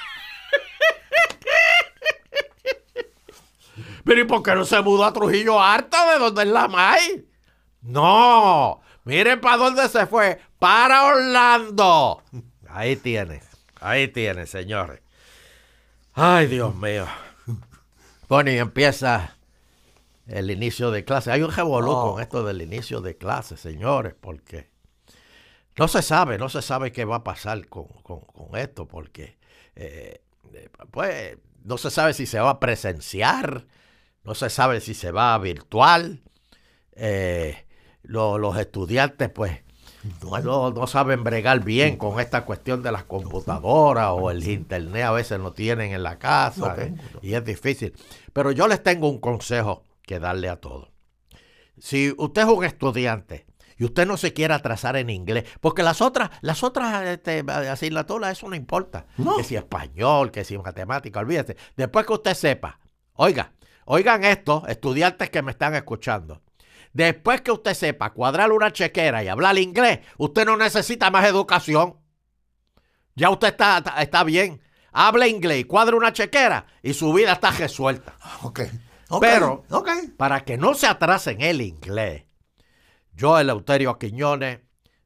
Pero 4.04 4.20
¿y 4.20 4.24
por 4.24 4.42
qué 4.42 4.54
no 4.54 4.66
se 4.66 4.82
mudó 4.82 5.06
a 5.06 5.12
Trujillo 5.14 5.60
Alto 5.60 5.96
de 6.12 6.18
donde 6.18 6.42
es 6.42 6.48
la 6.48 6.68
MAI? 6.68 7.26
No, 7.80 8.82
miren 9.04 9.40
para 9.40 9.56
dónde 9.58 9.88
se 9.88 10.06
fue. 10.06 10.40
Para 10.58 11.04
Orlando. 11.04 12.22
Ahí 12.68 12.96
tienes, 12.96 13.44
ahí 13.80 14.08
tienes, 14.08 14.50
señores. 14.50 15.00
Ay, 16.12 16.46
Dios 16.46 16.74
mío. 16.76 17.06
Bueno, 18.28 18.50
y 18.50 18.58
empieza 18.58 19.36
el 20.26 20.50
inicio 20.50 20.90
de 20.90 21.04
clase. 21.04 21.30
Hay 21.30 21.42
un 21.42 21.52
revolú 21.52 21.90
Oh. 21.90 22.12
con 22.14 22.22
esto 22.22 22.44
del 22.44 22.62
inicio 22.62 23.00
de 23.00 23.16
clase, 23.16 23.56
señores, 23.56 24.14
porque 24.18 24.70
no 25.76 25.88
se 25.88 26.02
sabe, 26.02 26.38
no 26.38 26.48
se 26.48 26.62
sabe 26.62 26.92
qué 26.92 27.04
va 27.04 27.16
a 27.16 27.24
pasar 27.24 27.66
con, 27.68 27.86
con- 28.02 28.20
con 28.20 28.56
esto, 28.58 28.86
porque 28.88 29.36
eh, 29.76 30.22
eh, 30.54 30.68
pues 30.90 31.36
no 31.64 31.78
se 31.78 31.90
sabe 31.90 32.14
si 32.14 32.26
se 32.26 32.38
va 32.40 32.50
a 32.50 32.60
presenciar, 32.60 33.66
no 34.22 34.34
se 34.34 34.50
sabe 34.50 34.80
si 34.80 34.94
se 34.94 35.10
va 35.10 35.34
a 35.34 35.38
virtual. 35.38 36.22
Eh, 36.92 37.63
lo- 38.04 38.38
los 38.38 38.56
estudiantes, 38.58 39.28
pues, 39.30 39.60
no, 40.42 40.70
no 40.70 40.86
saben 40.86 41.24
bregar 41.24 41.60
bien 41.64 41.96
con 41.96 42.20
esta 42.20 42.44
cuestión 42.44 42.82
de 42.82 42.92
las 42.92 43.04
computadoras 43.04 44.10
o 44.12 44.30
el 44.30 44.46
internet 44.48 45.04
a 45.04 45.12
veces 45.12 45.40
lo 45.40 45.52
tienen 45.54 45.92
en 45.92 46.02
la 46.02 46.18
casa 46.18 46.74
No, 46.76 46.82
eh, 46.82 46.90
no. 47.14 47.20
y 47.22 47.34
es 47.34 47.44
difícil. 47.44 47.94
Pero 48.32 48.52
yo 48.52 48.68
les 48.68 48.82
tengo 48.82 49.08
un 49.08 49.18
consejo 49.18 49.84
que 50.02 50.18
darle 50.20 50.48
a 50.50 50.56
todos. 50.56 50.90
Si 51.78 52.14
usted 52.18 52.42
es 52.42 52.48
un 52.48 52.64
estudiante 52.64 53.46
y 53.78 53.84
usted 53.84 54.06
no 54.06 54.16
se 54.16 54.32
quiere 54.32 54.54
atrasar 54.54 54.96
en 54.96 55.10
inglés, 55.10 55.44
porque 55.60 55.82
las 55.82 56.00
otras, 56.02 56.30
las 56.42 56.62
otras 56.62 57.04
este, 57.06 57.42
asignaturas, 57.48 58.32
eso 58.32 58.48
no 58.48 58.54
importa. 58.54 59.06
No. 59.16 59.36
Que 59.38 59.42
si 59.44 59.56
español, 59.56 60.30
que 60.30 60.44
si 60.44 60.56
matemática, 60.58 61.20
olvídese. 61.20 61.56
Después 61.76 62.06
que 62.06 62.12
usted 62.12 62.34
sepa, 62.34 62.78
oiga, 63.14 63.52
oigan 63.86 64.22
esto, 64.24 64.64
estudiantes 64.68 65.30
que 65.30 65.42
me 65.42 65.50
están 65.50 65.74
escuchando. 65.74 66.42
Después 66.94 67.42
que 67.42 67.50
usted 67.50 67.74
sepa 67.74 68.12
cuadrar 68.14 68.52
una 68.52 68.72
chequera 68.72 69.22
y 69.24 69.28
hablar 69.28 69.58
inglés, 69.58 69.98
usted 70.16 70.46
no 70.46 70.56
necesita 70.56 71.10
más 71.10 71.26
educación. 71.26 71.96
Ya 73.16 73.30
usted 73.30 73.48
está, 73.48 73.78
está, 73.78 74.00
está 74.00 74.22
bien. 74.22 74.62
Hable 74.92 75.28
inglés 75.28 75.58
y 75.58 75.64
cuadre 75.64 75.96
una 75.96 76.12
chequera 76.12 76.66
y 76.82 76.94
su 76.94 77.12
vida 77.12 77.32
está 77.32 77.50
resuelta. 77.50 78.16
Ok. 78.42 78.60
ok, 79.08 79.20
Pero-. 79.20 79.64
Para 80.16 80.44
que 80.44 80.56
no 80.56 80.74
se 80.74 80.86
atrasen 80.86 81.40
el 81.40 81.60
inglés, 81.62 82.26
yo, 83.12 83.40
Eleuterio 83.40 83.98
Quiñones, 83.98 84.60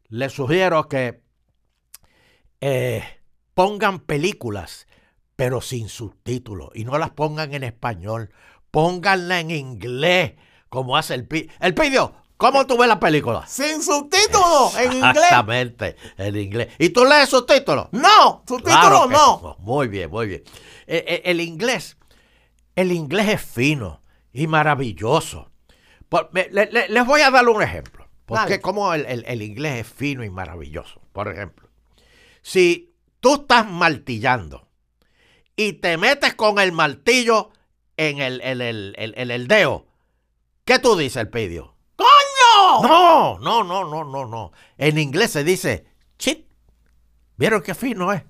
le 0.09 0.28
sugiero 0.28 0.88
que 0.88 1.23
eh, 2.61 3.02
pongan 3.54 4.00
películas, 4.00 4.87
pero 5.37 5.62
sin 5.62 5.88
subtítulos, 5.88 6.68
y 6.75 6.85
no 6.85 6.99
las 6.99 7.11
pongan 7.11 7.54
en 7.54 7.64
español, 7.64 8.30
pónganla 8.71 9.40
en 9.40 9.50
inglés, 9.50 10.35
como 10.69 10.97
hace 10.97 11.15
el 11.15 11.27
Pi. 11.27 11.49
El 11.61 11.75
Pidio, 11.75 12.15
¿cómo 12.37 12.67
tú 12.67 12.77
ves 12.79 12.89
la 12.89 13.01
película? 13.01 13.47
Sin 13.47 13.83
subtítulos 13.83 14.77
en 14.79 14.93
inglés. 14.93 15.15
Exactamente, 15.17 15.97
en 16.17 16.37
inglés. 16.37 16.69
¿Y 16.79 16.91
tú 16.91 17.05
lees 17.05 17.29
subtítulos? 17.29 17.89
No, 17.93 18.43
subtítulos 18.47 18.79
Claro 18.81 19.09
que 19.09 19.15
no. 19.15 19.57
Muy 19.61 19.89
bien, 19.89 20.11
muy 20.11 20.27
bien. 20.27 20.43
Eh, 20.87 21.05
eh, 21.07 21.23
el 21.25 21.41
inglés, 21.41 21.97
el 22.77 22.93
inglés 22.93 23.29
es 23.29 23.43
fino 23.43 24.03
y 24.33 24.47
maravilloso. 24.47 25.51
Por- 26.09 26.31
me- 26.33 26.49
le- 26.51 26.71
le- 26.71 26.89
les 26.89 27.07
voy 27.07 27.21
a 27.21 27.31
dar 27.31 27.47
un 27.49 27.63
ejemplo. 27.63 28.07
Porque 28.25 28.43
Dale. 28.45 28.61
como 28.61 28.93
el, 28.93 29.07
el- 29.07 29.25
el 29.27 29.41
inglés 29.43 29.81
es 29.81 29.87
fino 29.93 30.23
y 30.23 30.29
maravilloso. 30.31 31.01
Por 31.13 31.29
ejemplo, 31.33 31.69
si 32.43 32.95
tú 33.21 33.37
estás 33.37 33.67
martillando 33.67 34.69
y 35.57 35.73
te 35.75 35.97
metes 35.97 36.35
con 36.35 36.59
el 36.59 36.73
martillo 36.73 37.51
en 37.97 38.21
el, 38.21 38.41
el, 38.43 38.95
en 38.97 39.31
el 39.31 39.49
dedo, 39.49 39.87
¿qué 40.69 40.79
tú 40.79 40.95
dices, 40.97 41.17
el 41.17 41.31
pidio? 41.31 41.75
¡Coño! 41.97 42.83
No, 42.87 43.39
no, 43.39 43.65
no, 43.65 43.85
no, 43.85 44.05
no, 44.05 44.27
no. 44.27 44.53
En 44.77 44.99
inglés 44.99 45.33
se 45.33 45.43
dice 45.43 45.87
chit. 46.19 46.47
¿Vieron 47.37 47.63
qué 47.63 47.75
fino 47.75 48.13
es? 48.13 48.23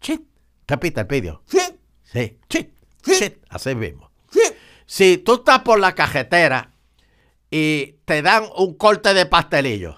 Chit. 0.00 0.22
Repita 0.68 1.00
el 1.02 1.06
pidio. 1.08 1.42
Sí, 1.46 1.58
Sí, 2.04 2.38
chit, 2.48 2.72
Sí. 3.02 3.14
chit. 3.18 3.38
Así 3.48 3.74
mismo. 3.74 4.08
sí. 4.30 4.40
Si 4.86 5.18
tú 5.18 5.34
estás 5.34 5.60
por 5.62 5.80
la 5.80 5.94
cajetera 5.96 6.70
y 7.50 7.94
te 8.04 8.22
dan 8.22 8.44
un 8.56 8.74
corte 8.76 9.12
de 9.14 9.26
pastelillo, 9.26 9.96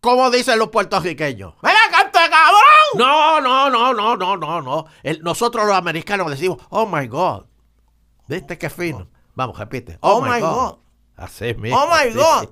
¿cómo 0.00 0.30
dicen 0.30 0.58
los 0.58 0.68
puertorriqueños? 0.68 1.54
¡Ven 1.62 1.74
acá, 1.88 2.02
este 2.06 2.30
cabrón! 2.30 2.62
No, 2.96 3.40
no, 3.40 3.68
no, 3.70 3.92
no, 3.92 4.16
no, 4.16 4.36
no, 4.38 4.62
no. 4.62 4.86
El- 5.02 5.20
nosotros 5.22 5.66
los 5.66 5.74
americanos 5.76 6.30
decimos, 6.30 6.58
oh 6.70 6.86
my 6.86 7.06
God. 7.08 7.44
¿Viste 8.28 8.56
qué 8.56 8.70
fino? 8.70 9.08
Vamos, 9.34 9.58
repite. 9.58 9.98
Oh, 10.00 10.20
my, 10.20 10.40
God. 10.40 10.78
Así 11.16 11.54
mismo. 11.54 11.78
Oh, 11.78 11.88
my 11.88 12.12
God. 12.12 12.48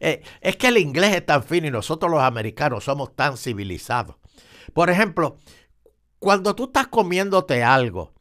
Eh, 0.00 0.22
es 0.40 0.56
que 0.56 0.68
el 0.68 0.78
inglés 0.78 1.14
es 1.14 1.26
tan 1.26 1.42
fino 1.42 1.66
y 1.66 1.70
nosotros 1.70 2.10
los 2.10 2.22
americanos 2.22 2.84
somos 2.84 3.14
tan 3.14 3.36
civilizados. 3.36 4.16
Por 4.72 4.90
ejemplo, 4.90 5.38
cuando 6.18 6.54
tú 6.54 6.64
estás 6.64 6.88
comiéndote 6.88 7.62
algo, 7.64 8.12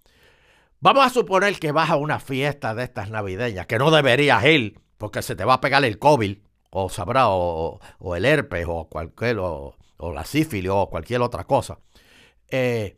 vamos 0.79 1.06
a 1.06 1.10
suponer 1.10 1.60
que 1.60 1.72
vas 1.72 1.89
a 1.89 1.96
una 1.96 2.20
fiesta 2.20 2.74
de 2.75 2.84
estas 2.84 3.10
navideñas, 3.10 3.67
que 3.67 3.77
no 3.77 3.91
deberías 3.91 4.44
ir 4.46 4.79
porque 4.98 5.22
se 5.22 5.36
te 5.36 5.46
va 5.46 5.56
a 5.56 5.62
pegar 5.62 5.84
el 5.86 6.00
COVID 6.00 6.38
o 6.70 6.89
sabrá, 6.89 7.29
o, 7.29 7.79
o 8.00 8.15
el 8.15 8.25
herpes, 8.25 8.65
o 8.67 8.88
cualquier, 8.89 9.39
o, 9.39 9.75
o 9.98 10.13
la 10.13 10.25
sífilis, 10.25 10.72
o 10.72 10.89
cualquier 10.89 11.22
otra 11.22 11.46
cosa. 11.46 11.79
Eh, 12.50 12.98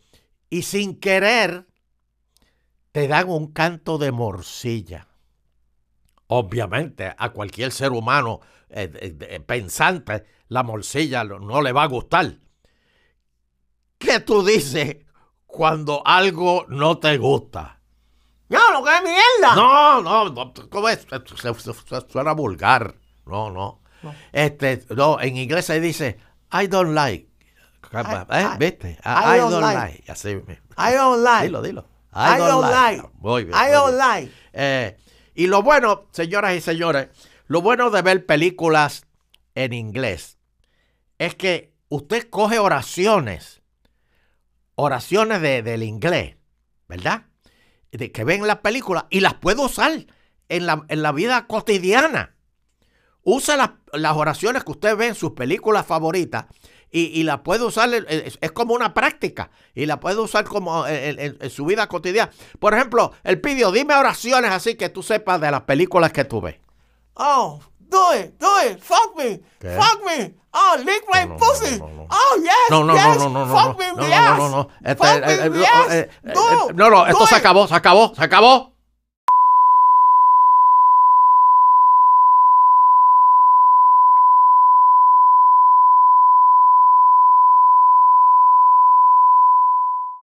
y 0.49 0.63
sin 0.63 0.99
querer 0.99 1.67
te 2.91 3.07
dan 3.07 3.29
un 3.29 3.51
canto 3.51 3.97
de 3.97 4.11
morcilla. 4.11 5.07
Obviamente, 6.27 7.13
a 7.17 7.29
cualquier 7.29 7.71
ser 7.71 7.91
humano 7.91 8.39
eh, 8.69 8.89
eh, 9.21 9.39
pensante, 9.39 10.25
la 10.47 10.63
morcilla 10.63 11.23
no, 11.23 11.61
le 11.61 11.71
va 11.71 11.83
a 11.83 11.87
gustar. 11.87 12.33
¿Qué 13.97 14.19
tú 14.19 14.45
dices 14.45 14.97
cuando 15.45 16.01
algo 16.05 16.65
no 16.69 16.99
te 16.99 17.17
gusta? 17.17 17.79
No, 18.47 18.71
lo 18.71 18.83
que 18.83 18.95
es 18.95 19.03
mierda. 19.03 19.55
No, 19.55 20.01
no, 20.01 20.29
no, 20.29 20.53
¿cómo 20.69 20.89
es? 20.89 21.05
Suena 22.09 22.33
vulgar. 22.33 22.95
No, 23.25 23.51
no. 23.51 23.81
No. 24.01 24.15
Este, 24.31 24.85
no, 24.95 25.19
en 25.19 25.35
inglés 25.35 25.65
se 25.65 25.79
dice 25.81 26.19
I 26.53 26.67
don't 26.67 26.93
like. 26.93 27.29
¿Eh? 27.91 28.25
I- 28.29 28.57
¿Viste? 28.57 28.97
I 29.03 29.39
don't 29.39 29.61
like. 29.61 30.11
Así. 30.11 30.29
I 30.77 30.93
don't 30.95 31.21
like. 31.23 31.47
Dilo, 31.47 31.61
dilo. 31.61 31.85
I 32.13 32.37
don't 32.39 32.69
like. 32.71 33.03
Muy 33.19 33.43
bien. 33.45 33.55
I 33.57 33.63
muy 33.65 33.71
don't 33.71 33.87
bien. 33.89 33.97
like. 33.97 34.31
Eh, 34.53 34.97
y 35.35 35.47
lo 35.47 35.61
bueno, 35.63 36.07
señoras 36.11 36.55
y 36.55 36.61
señores, 36.61 37.09
lo 37.47 37.61
bueno 37.61 37.89
de 37.89 38.01
ver 38.01 38.25
películas 38.25 39.05
en 39.55 39.73
inglés 39.73 40.37
es 41.17 41.35
que 41.35 41.73
usted 41.89 42.29
coge 42.29 42.59
oraciones, 42.59 43.61
oraciones 44.75 45.41
de- 45.41 45.61
del 45.61 45.83
inglés, 45.83 46.35
¿verdad? 46.87 47.25
De 47.91 48.11
que 48.11 48.23
ven 48.23 48.45
las 48.47 48.57
películas 48.57 49.05
y 49.09 49.19
las 49.19 49.35
puede 49.35 49.61
usar 49.61 50.05
en 50.47 50.65
la, 50.65 50.85
en 50.87 51.01
la 51.01 51.11
vida 51.11 51.47
cotidiana. 51.47 52.35
Usa 53.23 53.57
las, 53.57 53.71
las 53.93 54.15
oraciones 54.15 54.63
que 54.63 54.71
usted 54.71 54.95
ve 54.95 55.07
en 55.07 55.15
sus 55.15 55.31
películas 55.31 55.85
favoritas 55.85 56.45
y, 56.91 57.01
y 57.19 57.23
la 57.23 57.43
puede 57.43 57.63
usar, 57.65 57.93
en- 57.93 58.05
es, 58.09 58.37
es 58.41 58.51
como 58.51 58.73
una 58.73 58.93
práctica 58.93 59.51
y 59.75 59.85
la 59.85 59.99
puede 59.99 60.19
usar 60.19 60.43
como 60.45 60.87
en, 60.87 61.19
en- 61.19 61.37
en 61.39 61.49
su 61.49 61.65
vida 61.65 61.87
cotidiana. 61.87 62.31
Por 62.59 62.73
ejemplo, 62.73 63.11
el 63.23 63.39
pidió, 63.41 63.71
dime 63.71 63.95
oraciones 63.95 64.51
así 64.51 64.75
que 64.75 64.89
tú 64.89 65.03
sepas 65.03 65.39
de 65.41 65.51
las 65.51 65.61
películas 65.61 66.11
que 66.11 66.25
tú 66.25 66.41
ves. 66.41 66.55
Oh, 67.15 67.59
do 67.79 68.15
it, 68.15 68.33
do 68.39 68.47
it. 68.69 68.79
Fuck 68.81 69.15
me. 69.17 69.41
¿Qué? 69.59 69.69
Fuck 69.75 70.05
me. 70.05 70.35
Oh, 70.51 70.75
lick 70.77 71.03
my 71.13 71.21
No, 71.27 71.27
no, 71.27 71.37
pussy. 71.37 71.77
no, 71.79 71.87
no, 71.89 71.93
no. 71.95 72.07
Oh, 72.09 72.35
yes. 72.41 72.53
No, 72.71 72.83
no, 72.83 72.93
yes. 72.95 73.03
no, 73.03 73.13
no, 73.15 73.29
no, 73.29 73.45
no, 73.45 73.53
Fuck 73.55 73.67
no, 73.67 73.77
me 73.77 73.85
in 73.89 73.95
no, 73.95 74.01
the 74.03 74.09
no, 74.09 74.15
ass. 74.15 74.37
no, 74.39 74.49
no, 74.49 74.69
Este, 74.83 74.95
Fuck 74.95 75.25
me 75.25 75.31
eh, 75.33 75.35
in 75.35 75.41
eh, 75.41 75.49
the 75.49 75.59
no, 75.59 75.65
ass. 75.65 75.91
eh, 75.93 76.09
eh, 76.23 76.33
Do- 76.33 76.73
no, 76.73 76.89
no, 76.89 77.05
esto 77.07 77.19
do 77.19 77.27
se 77.27 77.35
it. 77.35 77.39
acabó, 77.39 77.67
se 77.67 77.75
acabó, 77.75 78.15
se 78.15 78.23
acabó. 78.23 78.73